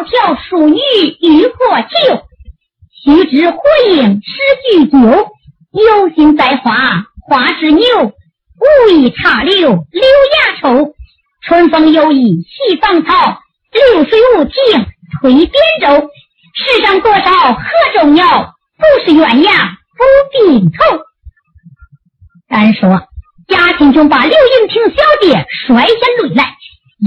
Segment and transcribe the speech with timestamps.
[0.00, 0.80] 条条淑女
[1.20, 2.22] 欲破旧，
[3.02, 3.58] 须知火
[3.90, 4.30] 影诗
[4.70, 5.28] 句久。
[5.72, 10.94] 有心栽花花枝牛，无意插柳柳芽愁。
[11.42, 13.38] 春风有意系芳草，
[13.72, 14.86] 流水无情
[15.20, 16.10] 推扁舟。
[16.54, 17.62] 世上多少河
[17.94, 19.52] 中鸟，不是鸳鸯
[19.96, 20.78] 不并头。
[22.48, 23.06] 单说
[23.46, 26.56] 贾青琼把刘银平小姐摔下擂来，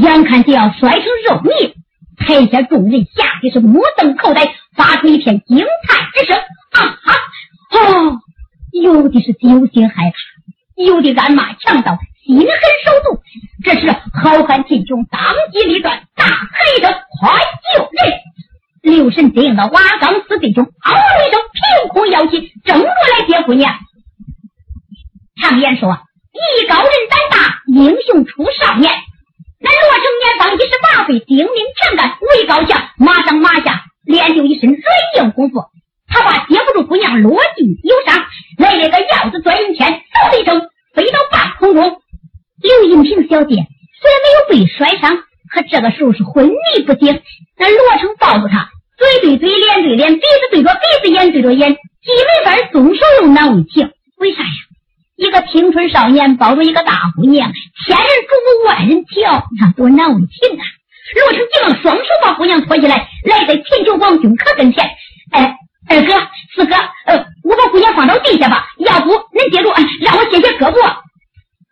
[0.01, 1.75] 眼看就要摔成肉泥，
[2.17, 6.37] 台下众人吓得是目瞪口呆，发出一片惊叹之声。
[6.37, 7.13] 啊哈！
[7.71, 8.19] 哦，
[8.71, 10.15] 有的是揪心害怕，
[10.83, 13.21] 有的暗骂强盗心狠手毒。
[13.63, 15.21] 这时好汉秦琼当
[15.51, 17.39] 机立断，大喊一声：“快
[17.75, 18.13] 救人！”
[18.81, 20.91] 刘神对应到瓦岗四弟兄嗷
[21.27, 23.75] 一声，凭空摇起，争过来接姑娘。
[25.41, 25.91] 常言说
[26.33, 28.91] ：“艺高人胆大，英雄出少年。”
[29.63, 31.47] 那罗成年方一十八岁，精明
[31.79, 34.81] 强干，武艺高强，马上马下练就一身软
[35.17, 35.63] 硬功夫。
[36.05, 38.25] 他怕接不住姑娘落地有伤，
[38.57, 42.01] 来了个鹞子钻云天，嗖的一声飞到半空中。
[42.61, 45.15] 刘银平小姐虽然没有被摔伤，
[45.49, 47.21] 可这个时候是昏迷不醒。
[47.57, 53.91] 那罗成抱住她，嘴对嘴，脸对脸，鼻子对着鼻子，眼对着眼，既没法松手，又难为情。
[54.17, 54.49] 为啥呀？
[55.15, 57.51] 一个青春少年抱着一个大姑娘，
[57.85, 60.63] 千人瞩目，万人瞧，那多难为情啊！
[61.15, 64.89] 罗成急忙双手把姑娘拖起来，来在秦琼王俊可跟前。
[65.31, 65.55] 哎，
[65.89, 66.13] 二哥，
[66.55, 70.95] 四哥，呃，我把姑娘放到地下吧，要不恁接住，让我歇歇胳膊。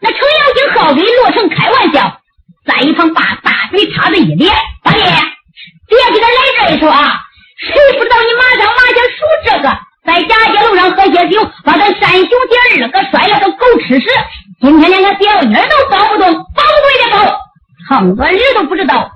[0.01, 2.21] 那程咬金好给罗成开玩笑，
[2.65, 4.51] 在一旁把大嘴插着一咧，
[4.83, 7.19] 大爷，别给他来这一手啊！
[7.59, 9.90] 谁不知道你马上马前数这个？
[10.03, 14.05] 在假街路上喝些酒，把咱三兄弟二个摔了个狗吃屎。
[14.59, 17.39] 今天连个小妮都抱不动，抱不回的抱，
[17.87, 19.11] 好多人都不知道。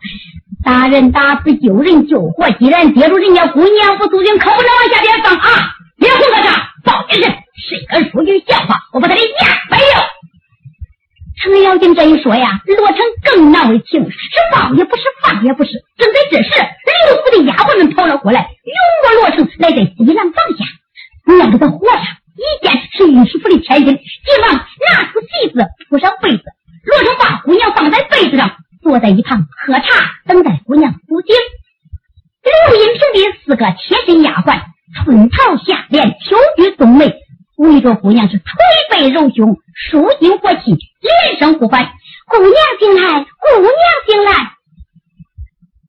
[0.63, 2.49] 打人打死，救人救活。
[2.51, 5.73] 既然接住人家姑娘不肃静，可不能往下边放啊！
[5.97, 10.05] 别胡说啥，抱紧人，谁敢说句笑话，我把他的牙掰了。
[11.37, 14.17] 程咬金这一说呀，罗成更难为情，是
[14.53, 15.71] 抱也不是，放也不是。
[15.97, 16.49] 正在这时，
[17.07, 20.44] 刘府的丫鬟们跑了过来，拥过罗成，来在西廊房
[21.57, 22.03] 下，要给他活上。
[22.35, 26.43] 一见是御史府的千金，急忙拿出席子铺上被子。
[26.83, 31.35] 罗成把姑娘放在被子上，坐在一旁喝茶，等待姑娘苏醒。
[32.43, 34.61] 刘银平的四个贴身丫鬟，
[35.03, 37.15] 春桃、夏莲、秋菊、冬梅。
[37.57, 38.43] 围着姑娘是捶
[38.91, 41.89] 背揉胸，舒筋活气，连声呼唤
[42.27, 43.71] ：“姑娘醒来，姑娘
[44.05, 44.51] 醒来！”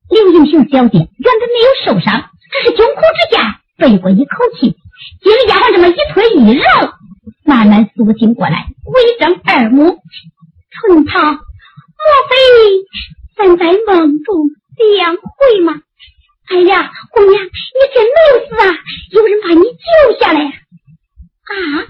[0.09, 1.09] 刘英雄小姐原
[1.41, 4.77] 本没有受伤，只是窘苦之下背过一口气，
[5.21, 6.62] 经丫鬟这么一推一揉，
[7.44, 9.98] 慢慢苏醒过来，微睁二目。
[10.71, 11.38] 春桃，莫
[12.31, 12.37] 非
[13.37, 14.37] 咱在梦中
[15.03, 15.81] 相会吗？
[16.48, 18.78] 哎呀，姑娘，你真没有死啊！
[19.10, 20.62] 有人把你救下来。
[21.47, 21.87] 啊！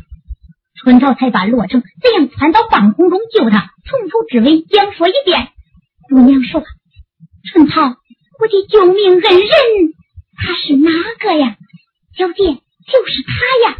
[0.83, 5.49] 春桃才把罗成怎样窜到半空中救他，从头至尾讲说一遍。
[6.11, 6.63] 姑娘说
[7.51, 9.49] ：“春桃，我的救命恩人，
[10.37, 11.57] 他是哪个呀？”
[12.19, 13.77] 小姐，就是他呀！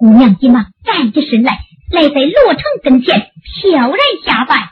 [0.00, 1.60] 姑娘急忙站起身来，
[1.92, 3.30] 来在罗成跟前，
[3.62, 4.70] 飘然下拜：“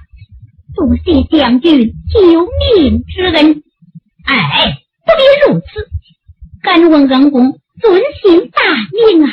[0.74, 3.62] 多谢将军救命之恩。”
[4.24, 5.64] 哎，不必如此，
[6.62, 9.32] 敢问恩公尊姓大名啊？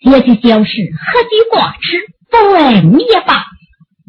[0.00, 1.98] 也许小事何须挂齿？
[2.28, 3.44] 不问也罢。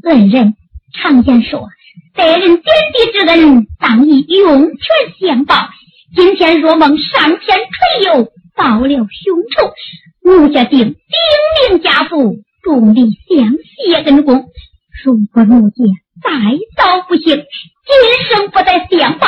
[0.04, 0.56] 恩人
[0.94, 1.70] 常言说
[2.16, 2.64] ：“待人点
[2.94, 5.70] 滴之恩，当以涌泉相报。”
[6.16, 9.08] 今天若梦上天垂佑，报了兄
[9.56, 9.72] 仇，
[10.24, 10.96] 奴家定鼎
[11.70, 14.46] 命家父，助你相谢恩公。
[15.04, 15.76] 如果奴家
[16.22, 16.30] 再
[16.76, 19.28] 遭不幸，今生不得相报，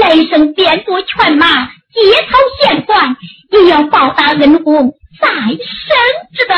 [0.00, 3.16] 来生变作犬马，街头闲惯，
[3.50, 4.94] 也要报答恩公。
[5.20, 5.56] 再生
[6.32, 6.54] 之德。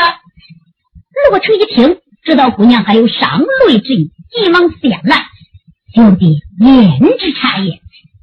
[1.29, 5.27] 罗成一听，知道姑娘还有伤泪之意，急忙先来。
[5.93, 7.79] 兄弟，言之差也。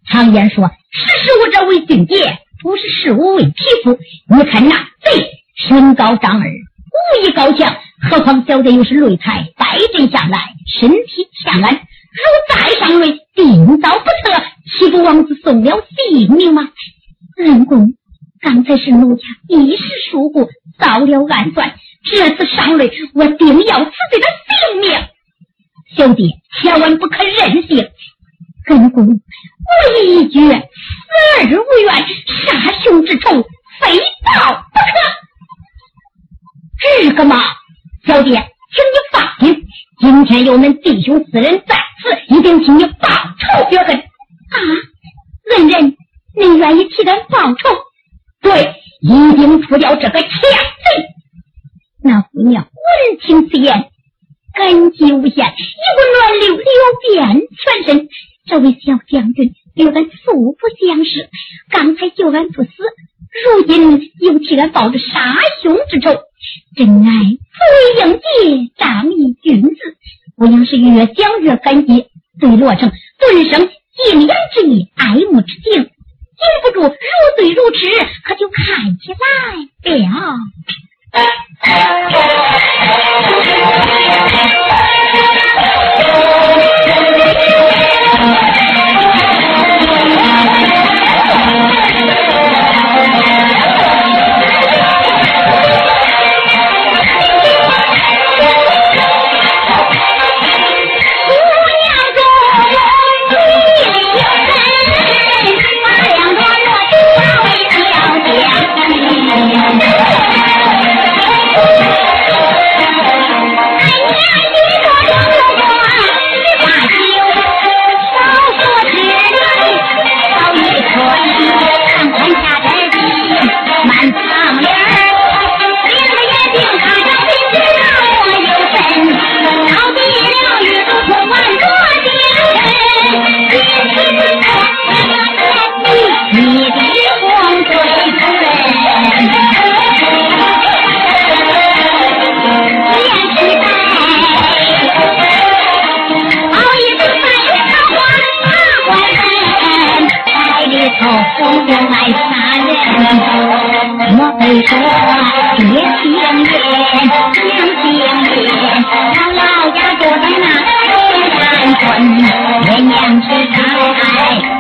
[0.09, 3.53] 常言说：“识时务者为俊杰，不识时务为匹
[3.85, 3.99] 夫。”
[4.29, 7.77] 你看那贼身高丈二，武艺高强，
[8.11, 11.79] 何况小姐又是擂台败阵下来，身体强安，如
[12.49, 14.43] 再上擂，定遭不测，
[14.79, 16.69] 岂不王子送了性命吗？
[17.39, 17.95] 恩公。
[18.41, 18.91] 刚才是。
[18.91, 20.49] 奴家一时疏忽，
[20.79, 21.75] 遭了暗算。
[22.05, 25.09] 这次上擂，我定要死罪的性命。
[25.97, 27.89] 小弟千万不可任性。
[28.69, 30.69] 恩公，我意已决，死
[31.41, 31.95] 而无怨，
[32.47, 33.43] 杀兄之仇
[33.81, 34.85] 非报不可。
[36.81, 37.41] 这个嘛，
[38.07, 39.65] 小弟，请你放心，
[39.99, 43.09] 今天有恁弟兄四人在此，一定替你报
[43.39, 43.97] 仇雪恨。
[43.97, 44.57] 啊，
[45.57, 45.97] 恩人
[46.35, 47.71] 愿意替咱报仇。
[48.43, 50.35] 对，一定除掉这个强贼。
[52.03, 53.89] 那姑娘闻听此言，
[54.55, 56.65] 感激无限，一股暖流流
[57.09, 58.09] 遍全身。
[58.47, 61.31] 这位小将军与俺素不相识，
[61.71, 62.71] 刚才救俺不死，
[63.57, 66.11] 如今又替俺报着杀兄之仇，
[66.77, 67.11] 真爱
[67.55, 69.77] 不为应节，仗义君子。
[70.37, 72.07] 我娘是越讲越感激，
[72.41, 75.91] 对罗成顿生敬仰之意，爱慕之情，禁
[76.63, 76.89] 不住如
[77.37, 77.89] 醉如痴，
[78.25, 79.17] 可就看起来
[79.97, 80.39] 了。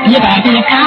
[0.06, 0.83] 你把这个。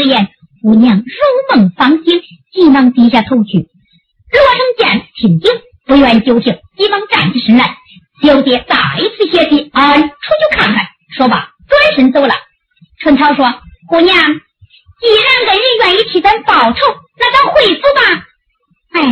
[0.00, 0.28] 闻言，
[0.62, 3.68] 姑娘如梦方醒，急忙低下头去，
[4.32, 5.50] 罗成见听警，
[5.86, 7.76] 不愿久听，急忙站起身来。
[8.22, 8.76] 小姐再
[9.16, 10.86] 次谢气，俺出去看看。
[11.16, 12.34] 说罢，转身走了。
[13.00, 13.44] 春桃说
[13.88, 16.78] ：“姑娘，既然恩人愿意替咱报仇，
[17.18, 18.26] 那咱回府吧。”
[18.92, 19.02] 哎，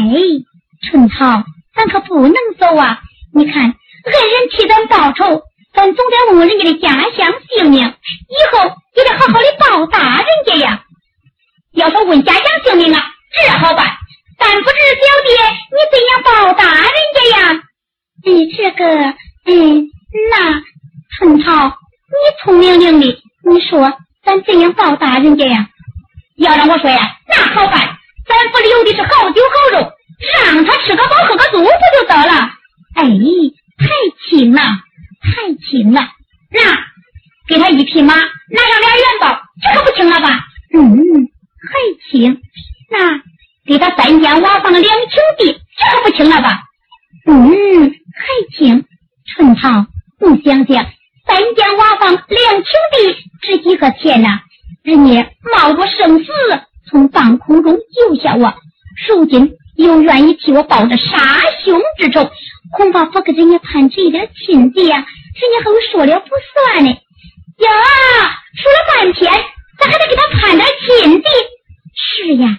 [0.89, 3.01] 春桃，咱可不能走啊！
[3.35, 3.73] 你看，恩
[4.13, 5.43] 人替咱报仇，
[5.79, 8.65] 咱总得问问人家的家乡姓名，以后
[8.97, 10.83] 也得好好的报答人家呀。
[11.71, 13.01] 要说问家乡姓名啊。
[13.31, 13.87] 这好办，
[14.39, 15.31] 但不知表弟
[15.71, 17.63] 你怎样报答人家呀？
[18.25, 18.85] 哎，这个，
[19.45, 19.87] 嗯，
[20.33, 20.63] 那
[21.17, 23.17] 春桃，你聪明伶俐，
[23.49, 23.93] 你说
[24.25, 25.69] 咱怎样报答人家呀？
[26.39, 29.93] 要让我说呀，那好办，咱府里有的是好酒好肉，
[30.43, 31.69] 让他吃个饱喝个足不
[32.01, 32.51] 就得了？
[32.97, 33.05] 哎，
[33.79, 33.87] 太
[34.29, 34.61] 轻了，
[35.21, 36.01] 太轻了。
[36.51, 36.61] 那
[37.49, 40.41] 给他一匹马，拿上点元宝，这可不轻了吧？
[40.75, 40.87] 嗯，
[41.69, 42.41] 还轻。
[42.91, 43.21] 那
[43.67, 46.63] 给他三间瓦房两顷地，这可不轻了吧？
[47.27, 48.85] 嗯，还轻。
[49.35, 49.87] 春桃，
[50.21, 50.87] 你想想，
[51.27, 54.41] 三间瓦房两顷地值几个钱呐？
[54.83, 56.31] 人家冒着生死
[56.89, 58.55] 从半空中救下我，
[59.07, 61.19] 如今又愿意替我报这杀
[61.63, 62.31] 兄之仇，
[62.73, 66.91] 恐怕不给人家攀这一点亲戚呀，人家还会说了不算呢。
[66.91, 67.69] 呀，
[68.57, 69.31] 说了半天，
[69.79, 71.27] 咱还得给他攀点亲戚。
[71.95, 72.59] 是呀。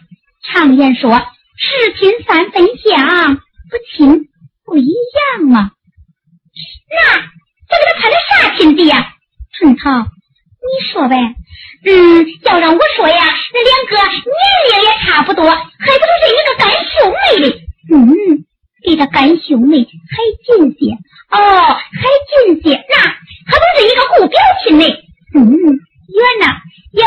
[0.51, 1.11] 常言说
[1.57, 4.29] ：“十亲三分香，不亲
[4.65, 5.71] 不一样嘛。”
[6.89, 7.17] 那
[7.69, 9.13] 这给他攀的啥亲戚呀？
[9.53, 11.15] 春桃，你说呗。
[11.85, 13.15] 嗯，要让我说呀，
[13.53, 17.61] 那两个年龄也差不多，还不如是一个干兄妹的。
[17.93, 18.45] 嗯，
[18.83, 20.91] 比这干兄妹还近些。
[21.29, 22.01] 哦，还
[22.45, 24.85] 近些，那还不是一个故表亲呢。
[25.35, 26.47] 嗯，远呐
[26.99, 27.05] 呀，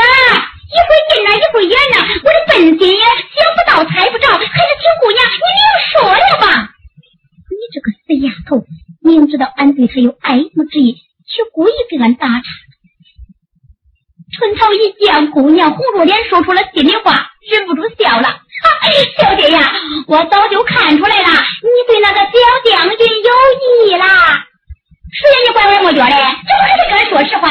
[0.73, 5.61] 一会近呐，一会远呐，我的本心呀，想不到，猜不着，还是请姑娘你明
[5.93, 6.71] 说了吧。
[7.51, 8.65] 你这个死丫头，
[9.03, 10.95] 明知道俺对她有爱慕之意，
[11.27, 12.43] 却故意给俺打岔。
[14.35, 18.41] 春草一见姑娘红着脸说出了心里话，忍不住笑了。
[19.19, 19.73] 小姐呀，
[20.07, 21.29] 我早就看出来了，
[21.63, 24.47] 你对那个小将军有意啦。
[25.13, 26.11] 谁让你拐弯抹角的？
[26.11, 27.51] 怎么还得跟俺说实话？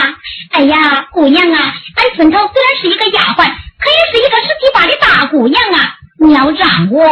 [0.51, 3.45] 哎呀，姑娘啊，俺春草虽然是一个丫鬟，
[3.77, 5.95] 可也是一个十七八的大姑娘啊。
[6.19, 7.03] 你要让我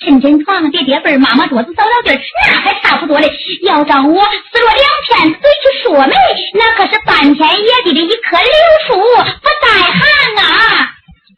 [0.00, 3.30] 抻抻床、叠叠被、抹抹桌子、扫扫地，那还差不多嘞。
[3.62, 4.22] 要让我
[4.52, 6.14] 撕落两片嘴去说媒，
[6.54, 8.50] 那可是半天野地的一棵柳
[8.86, 10.00] 树，不带寒
[10.44, 10.90] 啊！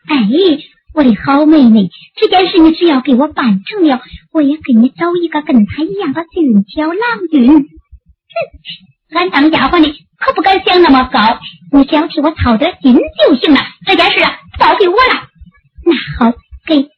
[0.08, 0.14] 哎，
[0.94, 4.00] 我的好妹妹，这件事你只要给我办成了，
[4.32, 7.46] 我也给你找一个跟他一样的俊俏郎君。
[7.54, 11.38] 哼，俺当丫鬟的可不敢想那么高，
[11.72, 13.60] 你只要替我操点心就行了。
[13.86, 15.28] 这件事啊，交给我了。
[15.84, 16.32] 那好，
[16.66, 16.88] 给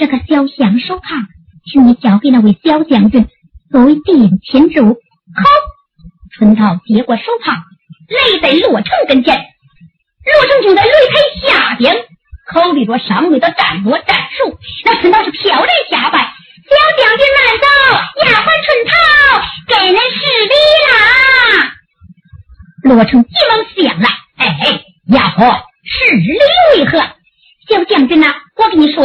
[0.00, 1.28] 这个小香手帕，
[1.70, 3.28] 请你交给那位小将军
[3.70, 4.94] 作为定亲之物。
[4.94, 5.44] 好，
[6.32, 9.36] 春桃接过手帕，来在洛城跟前。
[9.36, 11.94] 洛城就在擂台下边，
[12.50, 14.58] 考虑着上位的战略战术。
[14.86, 16.18] 那春桃是漂亮下拜，
[16.64, 17.66] 小将军慢走，
[18.24, 18.90] 丫鬟春桃
[19.68, 20.54] 给恁施礼
[20.88, 21.76] 啦。
[22.84, 26.38] 洛城急忙想来，哎，丫鬟施礼
[26.78, 26.98] 为何？
[27.68, 29.04] 小将军呐，我跟你说，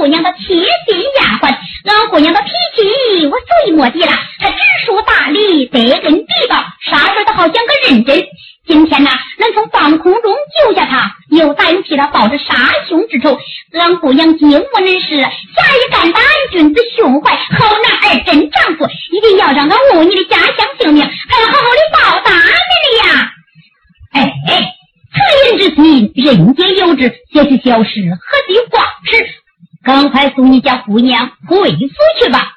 [0.00, 0.64] 姑娘的贴心
[1.20, 1.54] 丫鬟，
[1.84, 4.10] 俺姑娘的脾气我最莫敌了。
[4.38, 6.56] 她知书达理，得根地道，
[6.90, 8.24] 啥事都好像个认真。
[8.66, 12.54] 今天呐，能从半空中救下她，又担起了抱着杀
[12.88, 13.38] 兄之仇，
[13.74, 23.32] 俺姑娘惊我恁是侠义肝胆，君子胸怀，好男儿真丈夫，一定要让他误你的家乡性命，还要好好的报答你的呀！
[24.14, 24.74] 哎哎。
[25.12, 27.12] 恻隐之心，人皆有之。
[27.34, 27.90] 些许小事，
[28.22, 29.26] 何必挂齿？
[29.82, 31.78] 赶快送你家姑娘回府
[32.20, 32.52] 去吧。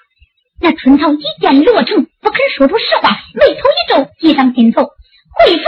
[0.59, 4.81] 那春草一见罗成不肯说出实话，眉头一皱，计上心头。
[4.83, 5.63] 回府，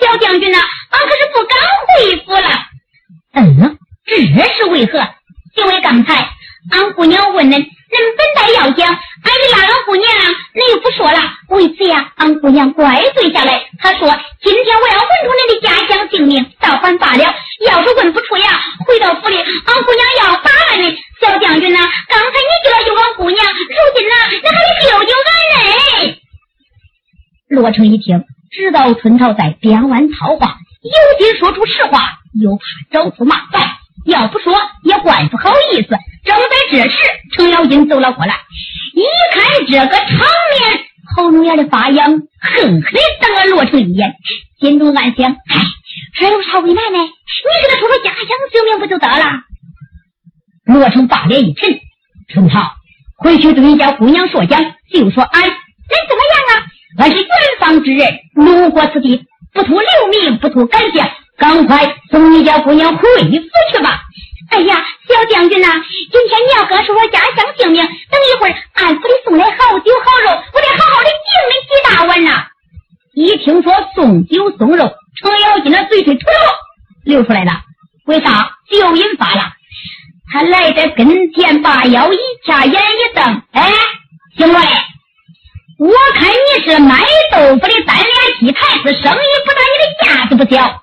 [0.00, 0.56] 小将军呐，
[0.90, 2.48] 俺可是不敢回府了。
[3.34, 4.16] 嗯，这
[4.54, 4.98] 是为何？
[5.56, 6.26] 因为刚才
[6.72, 7.66] 俺姑娘问恁。
[7.94, 11.20] 恁本待要讲，俺一拉俺姑娘，恁又不说了。
[11.50, 13.62] 为此呀，俺姑娘怪罪下来。
[13.78, 14.08] 她说
[14.42, 17.24] ：“今天我要问出恁的家乡姓名，倒还罢了；
[17.64, 25.32] 要是问不出呀，回到府里，俺姑娘要打俺呢。”小将军呐，刚才你救了救俺姑娘，如今呐，那还得救救俺
[25.62, 26.20] 嘞。
[27.64, 33.70] 罗成一听，知道春桃在边湾套话，有心说出实话，又怕找出麻烦，
[34.04, 34.52] 要不说
[34.82, 35.88] 也怪不好意思。
[36.24, 36.96] 正在这时，
[37.34, 38.34] 程咬金走了过来，
[38.92, 39.02] 一
[39.32, 40.84] 看这个场面，
[41.16, 42.20] 喉咙眼的发痒，恨
[42.64, 42.82] 恨的
[43.22, 44.14] 瞪了罗成一眼，
[44.60, 45.64] 心中暗想：哎，
[46.18, 46.98] 这有啥为难呢？
[46.98, 49.40] 你给他说说家乡姓名不就得了？
[50.66, 51.80] 罗成把脸一沉，
[52.28, 52.72] 春桃，
[53.16, 55.50] 回去对你家姑娘说讲，就说俺人
[56.10, 56.66] 怎么样啊？
[56.98, 63.30] 俺是远方之人，路过此地，不图留名，不图感谢，赶快送你家姑娘回府
[63.72, 64.00] 去吧。
[64.50, 65.68] 哎呀，小将军呐，
[66.12, 72.46] 今天你要跟说我家乡姓名，等一会儿俺府里送来好酒好肉，我得好好的敬你几大碗呐。
[73.14, 77.62] 一听说送酒送肉，程咬金的嘴唇吐溜流出来了。
[78.06, 78.50] 为啥？
[78.70, 79.52] 酒瘾发了。
[80.32, 83.72] 他来在跟前，把腰一掐，眼一瞪，哎，
[84.36, 84.60] 行了，
[86.62, 86.98] 是卖
[87.32, 88.06] 豆腐的三两
[88.40, 90.82] 鸡台子，生意不大，你的架子不小。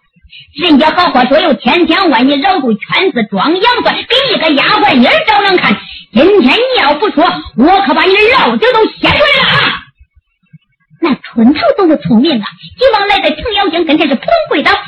[0.61, 5.77] 人家好话说有千千万，你绕住圈子装洋蒜，给一个丫鬟妮儿找人看。
[6.13, 7.23] 今天你要不说，
[7.57, 9.79] 我可把你的老酒都掀出来了啊！
[11.01, 12.45] 那春桃懂得聪明啊，
[12.77, 14.79] 急忙来在程咬金跟前是扑通跪倒：“好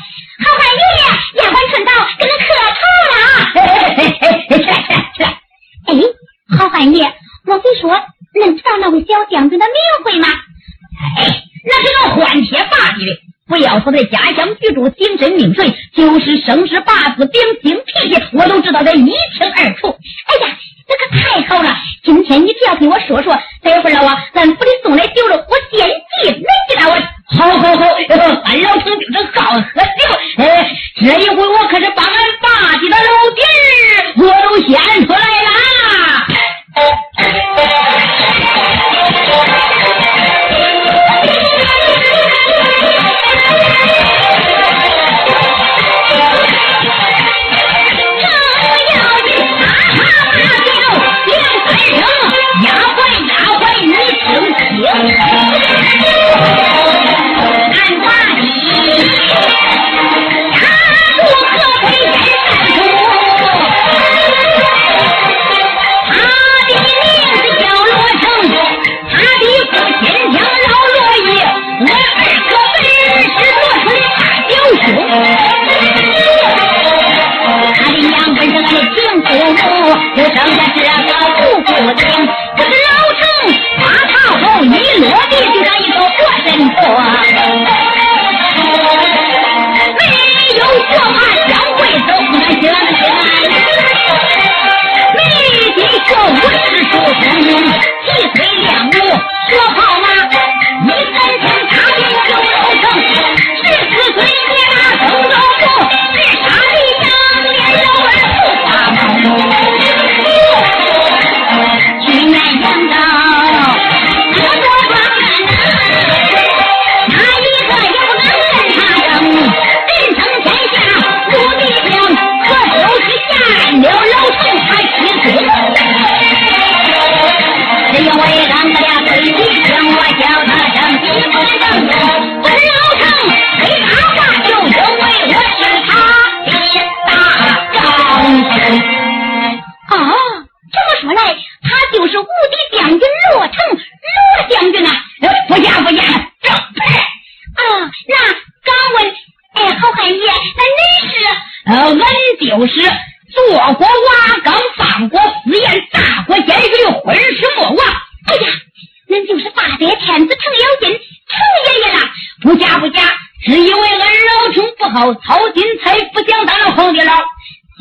[0.58, 2.80] 汉爷爷，丫鬟春桃跟恁磕头
[3.14, 3.16] 了。”
[4.50, 4.60] 是是
[5.16, 5.24] 是。
[5.86, 5.90] 哎，
[6.58, 7.04] 好汉爷，
[7.46, 7.90] 我跟你说
[8.34, 9.74] 恁知道那位小将军的名
[10.04, 10.28] 讳吗？
[11.18, 13.00] 哎，那是个换铁把的。
[13.46, 19.88] 不要说在家乡居住，精神命水，就是生时八字、秉性脾气，我都知道得一清二楚。
[20.26, 20.56] 哎呀，
[20.88, 21.76] 那可太好了！
[22.02, 25.86] 今天你只要给我说说，待会儿了啊，咱府里送来酒肉，我先
[26.22, 27.02] 敬恁几大碗。
[27.36, 27.84] 好好好，
[28.44, 30.42] 俺老程就是好喝酒。
[30.42, 36.24] 哎，这一回我可是把俺爸的老底儿我都显出来了。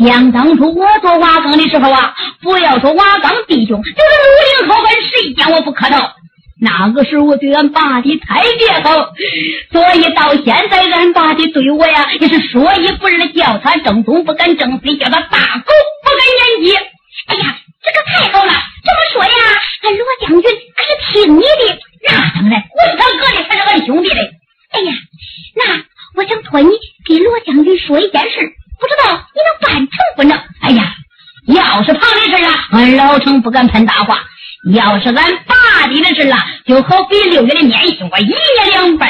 [0.05, 5.97] 想当初我做瓦岗的时候啊，不要说瓦岗弟兄，就是武陵好汉，谁见我不磕头？
[6.61, 9.09] 那个时候我对俺爸的太别好，
[9.71, 15.52] 所以到现在俺爸的对我呀，也是说一不二，叫他正宗不敢正非，叫他大
[32.91, 34.19] 老成不敢喷大话，
[34.73, 35.15] 要是俺
[35.45, 39.09] 爸地的事了，就好比六月的棉絮，我一年两半。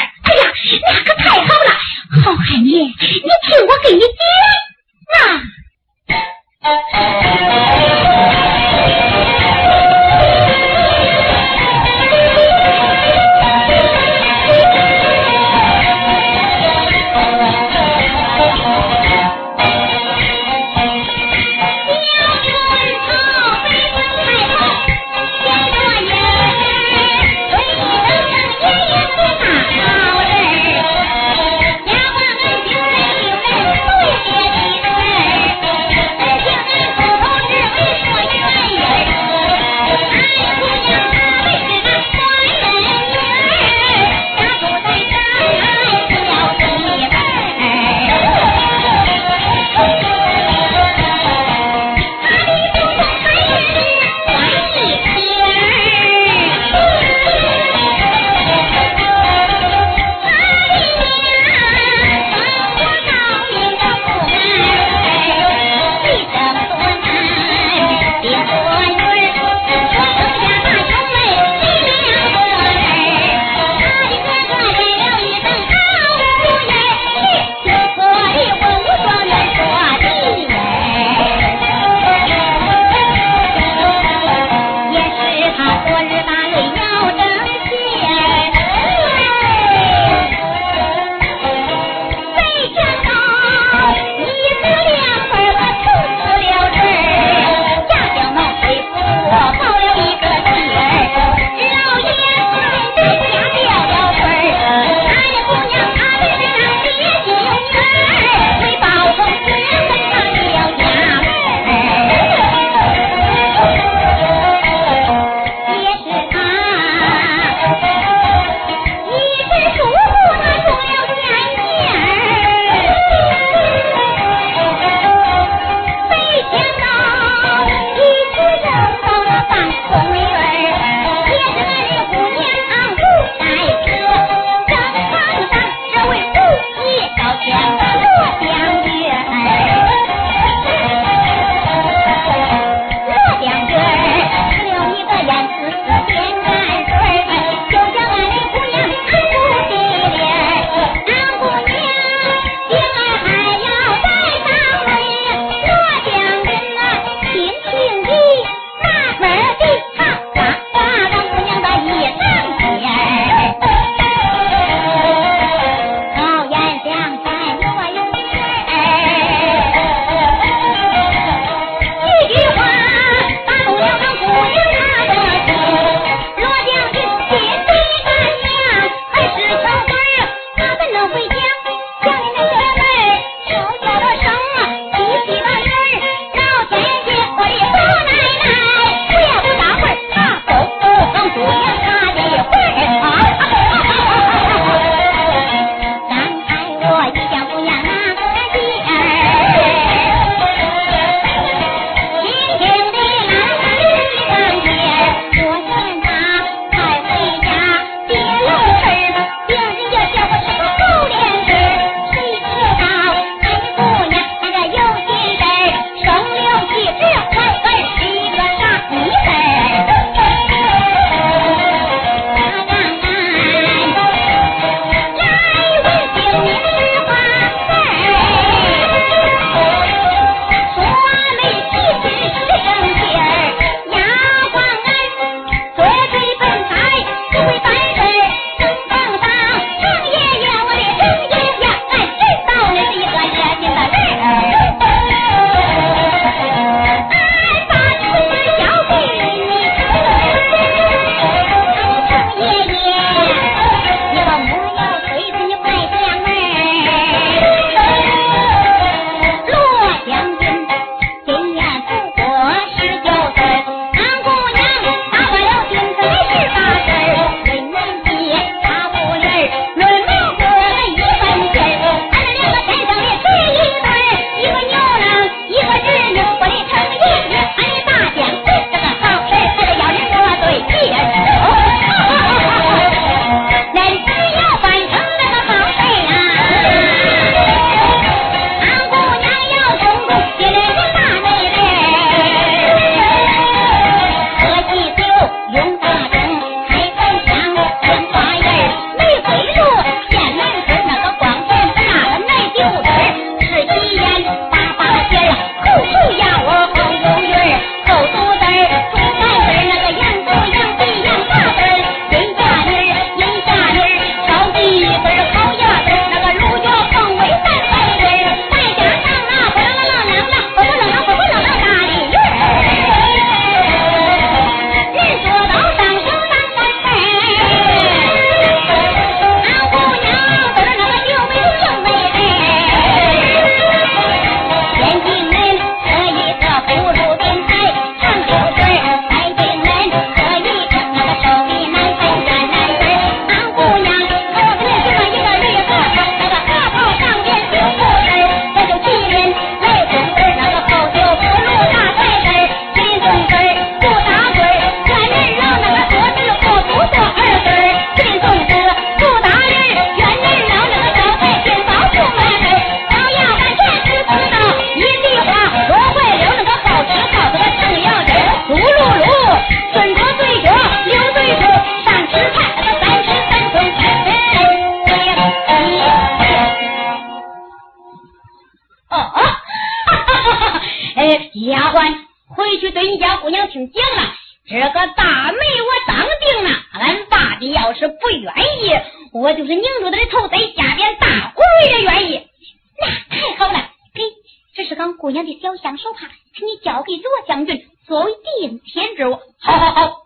[396.36, 399.18] 请你交给罗将军作为定天之物。
[399.40, 399.96] 好好好，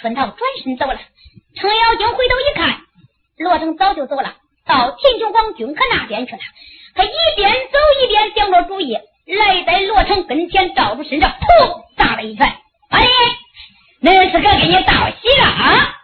[0.00, 0.98] 春桃转身走了。
[1.56, 2.80] 程咬金回头一看，
[3.38, 4.34] 罗成早就走了，
[4.66, 6.38] 到秦琼王军可那边去了。
[6.94, 8.94] 他一边走一边想着主意，
[9.26, 12.46] 来在罗成跟前，照住身上，噗，打了一拳。
[12.90, 13.06] 哎，
[14.02, 15.94] 恁四哥给你道喜了啊！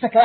[0.00, 0.20] 四哥，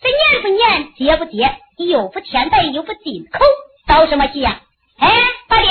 [0.00, 3.44] 这年不年，接不接，又不添白，又不进口，
[3.86, 4.60] 道什么喜呀？
[4.98, 5.08] 哎，
[5.48, 5.68] 八弟，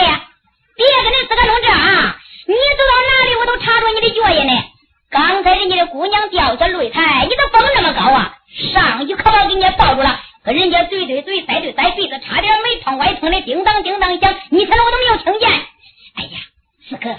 [0.80, 2.16] 别跟恁四哥弄这啊！
[2.48, 4.54] 你走到哪里，我都查着你的脚印呢。
[5.12, 8.38] 刚才人家的姑娘掉下擂台，你都蹦那么高啊！
[8.74, 15.50] 上去可把给人家抱住了，跟人家嘴对嘴，塞对塞，鼻子差点没碰歪碰的叮当叮当响，你猜我都没有听见。
[15.50, 16.40] 哎呀，
[16.88, 17.10] 四哥，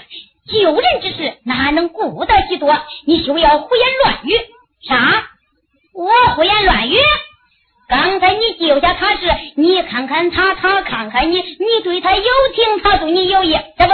[0.51, 2.75] 救人之事哪能顾得几多？
[3.05, 4.39] 你休要胡言乱语。
[4.87, 5.29] 啥？
[5.93, 6.97] 我胡言乱语？
[7.91, 9.27] 刚才你救下他时，
[9.57, 12.23] 你看看他，他看看你，你对他有
[12.55, 13.93] 情，他对你有意，这不，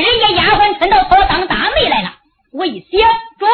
[0.00, 2.14] 人家丫鬟趁到头当大媒来了。
[2.52, 3.00] 我一想，
[3.36, 3.48] 中，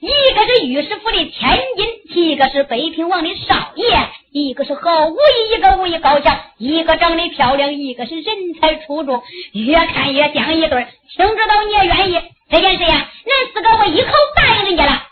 [0.00, 10.86] 一个是御史府的千金，一个是北平王的少爷，一个是好武艺，一个武艺高强，一个长得漂亮，一个是人才出众，越看越像一对。
[11.14, 12.18] 听知道你也愿意
[12.50, 13.10] 这件事呀？
[13.26, 15.02] 恁四个我一口答应人家了。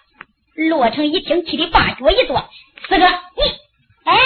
[0.71, 2.49] 罗成一听，气得把脚一跺
[2.89, 3.43] ：“四哥，你
[4.05, 4.17] 哎，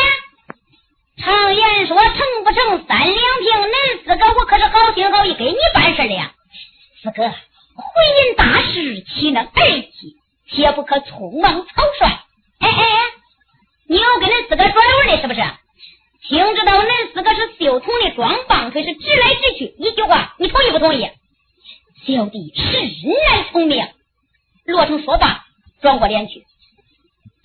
[1.19, 6.33] 常言说成不成三两平，恁四个我可是好心好意给你办事的呀，
[7.03, 7.33] 四哥。”
[7.81, 9.51] 婚姻大事岂能儿
[9.93, 10.17] 戏？
[10.51, 12.07] 切不可匆忙草率。
[12.59, 13.01] 哎哎哎，
[13.89, 15.41] 你要跟恁四哥转弯的，是不是？
[16.29, 19.75] 听知道恁四个是绣童的装棒槌，是直来直去。
[19.79, 21.09] 一句话，你同意不同意？
[22.07, 23.89] 小弟实然从命。
[24.67, 25.45] 罗成说罢，
[25.81, 26.45] 转过脸去。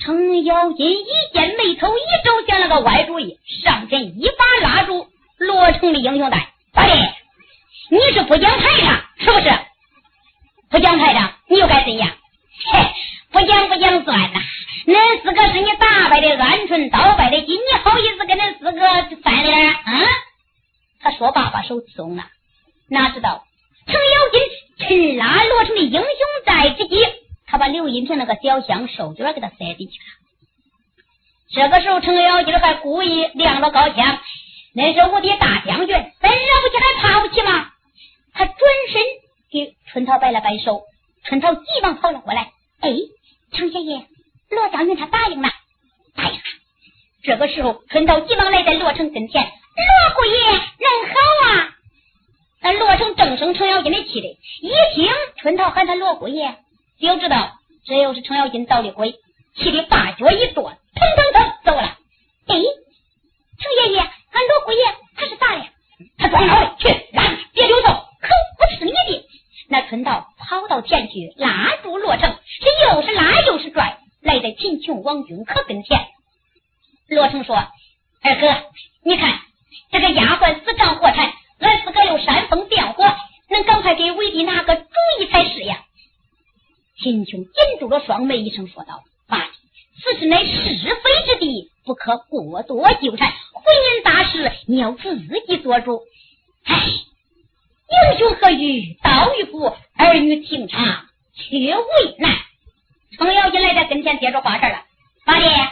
[0.03, 6.49] 程咬金一见眉头一皱，想了个歪主意，上前一把拉住罗成的英雄带。
[6.73, 6.93] 大弟，
[7.89, 9.49] 你是不讲排场，是不是？
[10.69, 12.09] 不讲排场，你又该怎样？
[12.71, 12.87] 嘿，
[13.31, 14.41] 不讲不讲算呐！
[14.85, 19.71] 恁四个是你打败的鹌鹑，倒败的鸡，你好意思跟恁四个翻脸？
[19.71, 20.03] 啊！
[21.01, 22.23] 他说罢，把手松了。
[22.89, 23.43] 哪知道
[23.87, 24.41] 程咬金
[24.87, 26.03] 趁拉罗成的英雄
[26.45, 26.97] 在之际，
[27.65, 30.05] 把刘银平那个小香手绢给他塞进去了。
[31.49, 34.19] 这个时候，程咬金还故意亮了高枪
[34.75, 37.71] ：“那是我的大将军，咱惹不起，还怕不起吗？”
[38.35, 38.55] 他转
[38.91, 39.01] 身。
[39.51, 40.83] 给春桃摆了摆手，
[41.23, 42.51] 春桃急忙跑了过来。
[42.81, 42.91] 哎，
[43.53, 44.05] 程爷爷，
[44.51, 45.49] 罗将军他答应了，
[46.15, 46.43] 答应了。
[47.23, 49.41] 这个时候，春桃急忙来在罗成跟前。
[49.41, 50.59] 罗姑爷，人
[51.07, 51.75] 好啊！
[52.61, 54.27] 那罗成正生程咬金的气的，
[54.61, 56.57] 一听春桃喊他罗姑爷，
[56.99, 57.51] 就知道
[57.85, 59.15] 这又是程咬金捣的鬼，
[59.55, 61.97] 气的把脚一跺，腾腾腾走了。
[62.47, 64.83] 哎，程爷爷，俺罗姑爷
[65.15, 65.65] 他是咋的？
[66.17, 69.27] 他装好的，去拉，别溜手，可不是你的。
[69.67, 76.07] 那春桃跑到前去拉住罗成，是又是拉又是拽，来在秦琼王君可跟前。
[77.09, 77.55] 罗成说
[78.23, 78.47] ：“二哥，
[79.03, 79.39] 你看
[79.91, 83.03] 这个丫鬟死缠活缠，俺四个又煽风点火，
[83.49, 84.85] 能赶快给伟弟拿个主
[85.19, 85.83] 意才是呀。”
[87.01, 89.49] 秦琼紧住了双眉，一声说道：“爸，
[90.01, 93.31] 此事乃是非之地，不可过多纠缠。
[93.53, 96.01] 婚姻大事，你要自己做主。”
[96.65, 96.75] 唉。
[97.87, 101.05] 英雄何惧刀与斧，儿女情长
[101.35, 102.35] 却为难。
[103.17, 104.83] 程咬金来在跟前接着话茬了
[105.23, 105.67] ：“八弟，你为难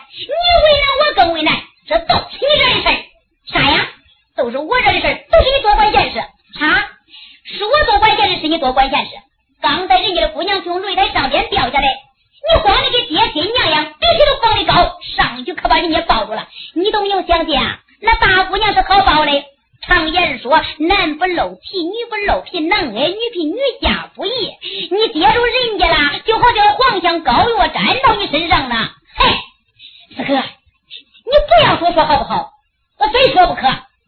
[0.99, 3.05] 我更为难，这都是你惹的事儿。
[3.47, 3.89] 啥呀？
[4.35, 6.19] 都是我惹的事儿，都是你多管闲事。
[6.59, 6.91] 啥？
[7.45, 9.11] 是我多管闲事，是你多管闲事。
[9.63, 16.49] 刚才人家的姑娘从擂台上边掉下来，你慌的跟爹亲娘样，鼻涕都放的高，上去可把人家抱住了。
[16.73, 17.61] 你都没有想见，
[18.01, 19.31] 那大姑娘是好抱的。”
[19.87, 24.29] 常言说，男不露皮，女不露皮，男爱女皮，女嫁不易。
[24.91, 28.91] 你跌住人家了，就好像黄香膏药粘到你身上了。
[29.15, 29.29] 嘿，
[30.17, 32.49] 四哥，你不要多说好不好？
[32.99, 33.61] 我非说不可。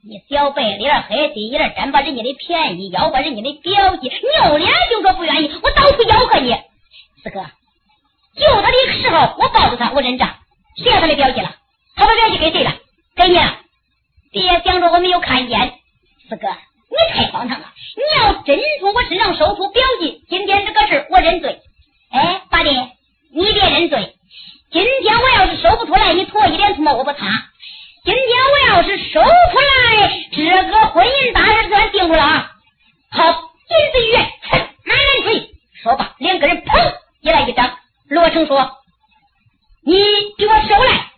[0.08, 6.56] 你小白脸黑心眼，真把人家的便宜，要把人家的表弟，扭脸就说不愿意，我到处吆喝你。
[7.24, 7.40] 四哥，
[8.36, 10.36] 救他的时候，我抱住他，我认账。
[10.78, 11.56] 谁要他的表弟了？
[11.96, 12.72] 他把表弟给谁了？
[13.16, 13.40] 给你。
[14.32, 15.74] 别想着我没有看见，
[16.30, 17.66] 四哥，你太荒唐了！
[17.96, 21.62] 你要真从我身上搜出表记，今天这个事我认罪。
[22.12, 22.70] 哎，八弟，
[23.34, 24.14] 你别认罪。
[24.72, 27.45] 今天我要是搜不出来，你脱一脸唾沫我不擦。
[30.96, 32.52] 婚姻大事算定住了啊！
[33.12, 33.22] 好，
[33.68, 35.50] 金子玉，哼，男人追。
[35.84, 37.78] 说罢，两个人砰一来一张。
[38.08, 38.78] 罗成说
[39.86, 39.94] ：“你
[40.38, 41.12] 给我收来。”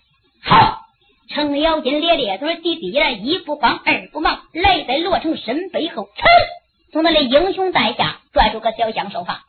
[0.43, 0.81] 好，
[1.29, 6.25] 程咬金咧咧嘴，弟弟来，一不慌二不忙，来在罗成身背后，噌，
[6.91, 9.43] 从他的英雄带下拽出个小香手帕。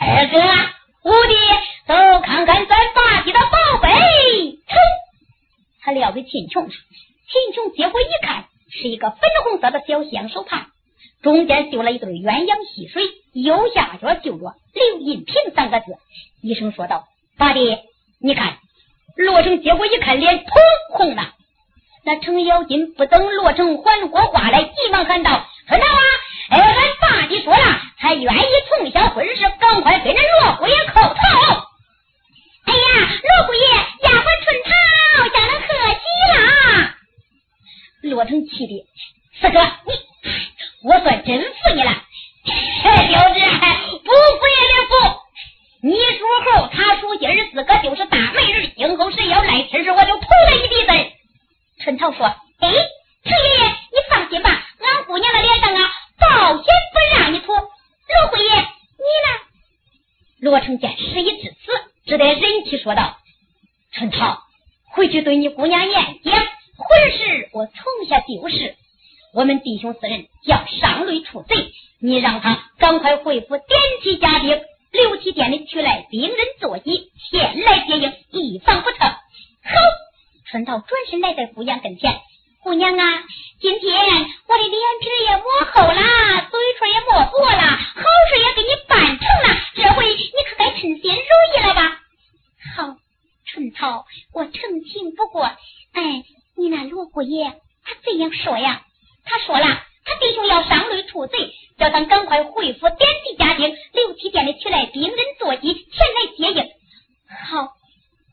[0.00, 0.38] 二哥，
[1.04, 1.34] 五弟，
[1.86, 3.90] 都看看咱八姐的宝贝！
[4.66, 4.76] 噌，
[5.82, 10.66] 他撂给秦琼，秦琼接过一看，是一个粉红色的小香手帕，
[11.22, 13.02] 中间绣了一对鸳鸯戏水，
[13.32, 15.86] 右下角绣着“刘银平”三个字。
[16.42, 17.04] 医生说道
[17.38, 17.78] ：“八弟，
[18.20, 18.58] 你看。”
[19.18, 20.52] 罗成接过一看，脸通
[20.92, 21.34] 红了。
[22.04, 26.00] 那程咬金不等罗成缓过话来，急忙喊道：“春涛啊，
[26.50, 31.14] 哎，俺爸弟说了，他愿意从小婚事，赶快跟着罗姑爷叩头。”
[32.66, 33.66] 哎呀，罗姑爷，
[34.04, 34.70] 丫鬟春桃
[35.30, 36.04] 叫人客气
[36.36, 36.87] 了。
[38.08, 38.86] 罗成气的，
[39.40, 41.90] 四哥，你，我算真服你了。
[42.84, 43.34] 哎，小子，
[44.04, 45.20] 不服也得服。
[45.80, 48.72] 你属猴，他属鸡，儿四个就是大媒人。
[48.76, 51.12] 今后谁要来吃事，我就捅他一鼻子。
[51.84, 52.26] 春桃说
[52.58, 57.52] ：“哎，程爷爷，你放心吧，俺姑娘的脸上啊，保险不让你吐。
[57.52, 59.28] 罗贵爷，你呢？”
[60.40, 61.72] 罗成见事已至此，
[62.06, 63.18] 只得忍气说道
[63.92, 64.42] ：“春桃，
[64.92, 68.74] 回去对你姑娘言讲，婚事我从下就是。
[69.38, 71.70] 我们弟兄四人要上擂除贼，
[72.00, 73.68] 你让他赶快回府点
[74.02, 78.98] 起家丁。”留起店里取来兵刃坐骑，前来接应，以防不测。
[78.98, 79.14] 好，
[80.50, 82.18] 春桃转身来在姑娘跟前，
[82.64, 83.22] 姑娘啊，
[83.60, 86.02] 今天我的脸皮也磨厚了，
[86.50, 92.00] 嘴唇也磨薄了，好事也给你办成了，这回你可该称心如意了吧？
[92.74, 92.96] 好，
[93.46, 95.42] 春桃，我成情不过。
[95.44, 96.24] 哎，
[96.56, 97.44] 你那罗姑爷
[97.84, 98.82] 他怎样说呀？
[99.26, 99.66] 他说了，
[100.06, 101.52] 他弟兄要上擂出贼。
[101.78, 106.68] 叫咱赶快回府点齐家丁，刘七店里取来兵人坐骑前来接应。
[107.46, 107.68] 好，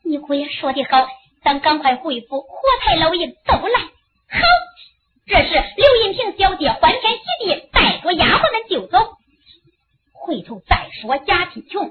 [0.04, 1.06] 你姑爷说的好，
[1.44, 3.78] 咱赶快回府，火柴老营都来。
[3.78, 4.40] 好，
[5.28, 5.96] 这时刘
[6.56, 8.98] 银平小姐欢天喜地带着丫鬟们就走。
[10.12, 11.90] 回头再说贾青琼，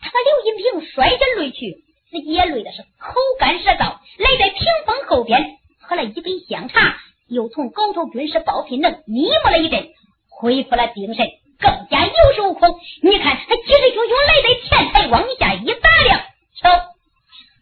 [0.00, 6.96] 他把刘银平摔下擂去，自己也累的是口干舌燥，来在屏风后边喝了一杯香茶，
[7.28, 9.88] 又从狗头军师包皮能眯摸了一阵。
[10.28, 11.26] 恢复了精神，
[11.58, 12.68] 更加有恃无恐。
[13.02, 16.20] 你看，他气势汹汹来在前台，往下一打量，
[16.60, 16.70] 瞧，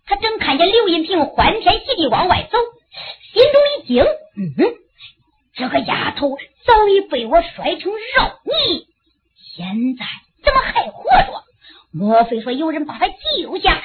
[0.07, 2.59] 他正看见刘银平欢天喜地往外走，
[3.33, 4.75] 心中一惊，嗯，
[5.57, 6.37] 这个丫头
[6.67, 7.99] 早已被我摔成肉
[8.45, 8.87] 泥，
[9.37, 10.05] 现在
[10.43, 11.45] 怎么还活着？
[11.93, 13.81] 莫非说有人把她救下？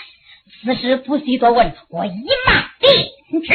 [0.63, 3.53] 此事不需多问，我一马定之。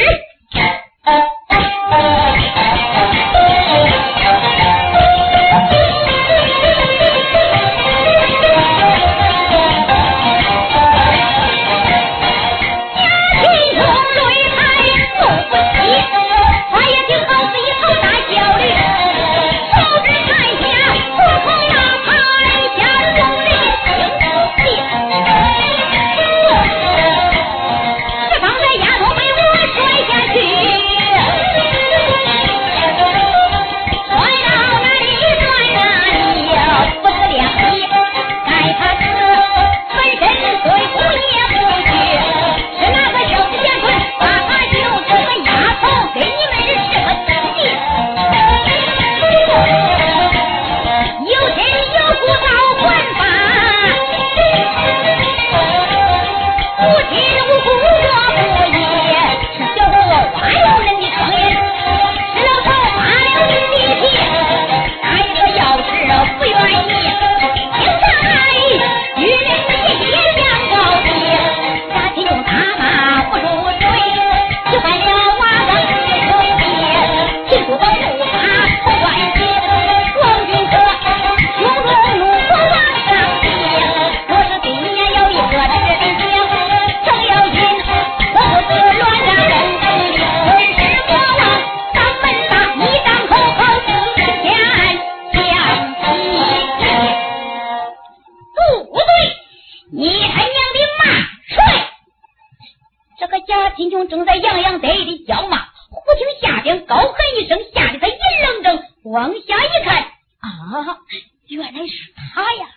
[104.03, 108.11] 正在洋洋得意的叫骂，忽听下边高喊一声，吓得他一
[108.45, 110.03] 愣怔，往下一看，
[110.41, 110.99] 啊，
[111.47, 112.67] 原来是他呀。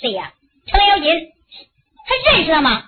[0.00, 0.32] 谁呀？
[0.66, 1.28] 程咬金，
[2.06, 2.84] 他认识了吗？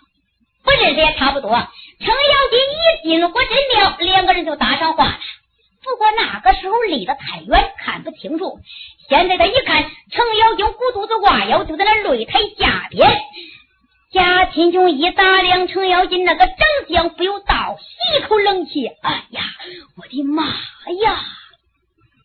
[0.65, 1.51] 不认识也差不多。
[1.51, 2.15] 程咬
[2.51, 5.19] 金一进火神庙，两个人就搭上话了。
[5.85, 8.61] 不过那个时候离得太远，看不清楚。
[9.09, 13.21] 现在他一看，程咬金骨头都挂腰，就在那擂台下边。
[14.13, 16.57] 贾钦雄一打量程咬金那个长
[16.91, 18.87] 相，不由倒吸一口冷气。
[18.87, 19.43] 哎呀，
[19.97, 21.25] 我的妈呀！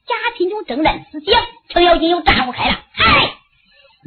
[0.06, 2.78] 贾钦雄正在思想，程咬金又炸不开了。
[2.92, 3.38] 嗨，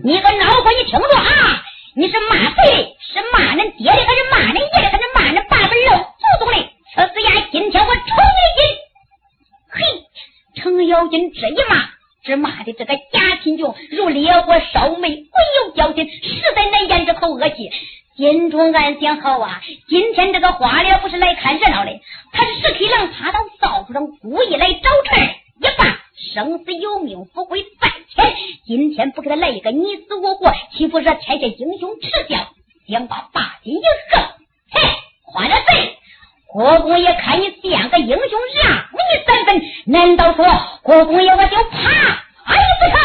[0.04, 1.64] 你个孬货，你听着啊！
[1.96, 2.96] 你是骂谁？
[3.00, 6.58] 是骂恁爹的，还是骂恁爷的，还是骂恁爸爸老祖宗的？
[6.94, 7.48] 吃死呀！
[7.50, 8.00] 今天我抽
[8.36, 8.76] 你筋！
[9.70, 11.88] 嘿，程咬金这一骂，
[12.22, 15.24] 只骂的这个贾钦雄如烈火烧眉，鬼
[15.64, 17.70] 有交心，实在难咽这口恶气。
[18.16, 22.00] 心中暗想：好啊，今天这个花脸不是来看热闹的，
[22.32, 25.16] 他是石黑狼爬到灶头上，故意来找茬。
[25.60, 25.98] 一罢，
[26.34, 28.34] 生死有命，富贵在天。
[28.66, 32.52] 今天不给他来一个你死我活，岂不惹天下英雄耻笑？
[32.88, 34.22] 想把八斤一横，
[34.70, 34.80] 嘿，
[35.22, 35.96] 花了贼！
[36.52, 38.18] 国公爷看你像个英雄，
[38.62, 40.44] 让你三分，难道说
[40.82, 41.88] 国公爷我就怕？
[42.46, 42.98] 哎不成！